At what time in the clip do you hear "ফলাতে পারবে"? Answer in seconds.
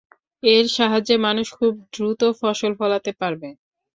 2.79-3.49